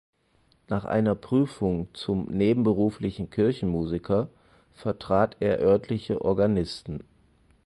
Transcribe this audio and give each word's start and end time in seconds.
Nach 0.67 0.83
einer 0.85 1.13
Prüfung 1.13 1.87
zum 1.93 2.25
„nebenberuflichen 2.25 3.29
Kirchenmusiker“ 3.29 4.29
vertrat 4.73 5.37
er 5.41 5.59
örtliche 5.59 6.25
Organisten. 6.25 7.03